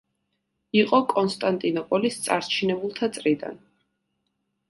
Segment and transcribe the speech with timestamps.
[0.79, 3.61] იყო კონსტანტინოპოლის წარჩინებულთა წრიდან.